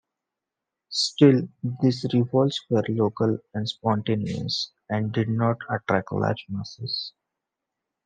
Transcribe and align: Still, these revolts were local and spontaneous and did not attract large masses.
Still, 0.89 1.47
these 1.79 2.07
revolts 2.11 2.65
were 2.71 2.81
local 2.89 3.37
and 3.53 3.69
spontaneous 3.69 4.71
and 4.89 5.11
did 5.13 5.29
not 5.29 5.57
attract 5.69 6.11
large 6.11 6.47
masses. 6.49 7.13